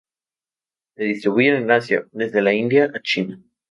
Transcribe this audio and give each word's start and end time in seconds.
Se 0.95 1.03
distribuyen 1.03 1.57
en 1.57 1.69
Asia, 1.69 2.07
desde 2.11 2.41
la 2.41 2.53
India 2.53 2.89
a 2.91 2.99
China. 3.03 3.39